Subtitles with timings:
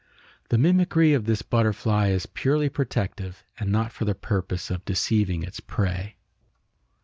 [0.49, 5.43] The mimicry of this butterfly is purely protective and not for the purpose of deceiving
[5.43, 6.15] its prey.